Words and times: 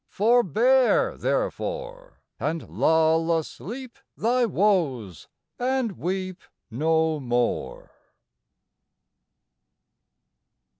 Forbear, 0.09 1.15
therefore, 1.15 2.21
And 2.39 2.67
lull 2.67 3.37
asleep 3.37 3.99
Thy 4.17 4.47
woes, 4.47 5.27
and 5.59 5.91
weep 5.91 6.41
No 6.71 7.19
more. 7.19 7.91